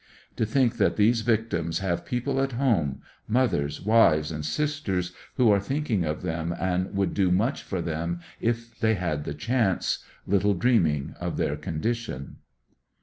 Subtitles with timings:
[0.37, 5.59] To think that these victims have people at home, mothers, wives and sisters, who are
[5.59, 10.55] thinking of them and would do much for them if they had the chance, little
[10.55, 12.37] dreaming of their condition.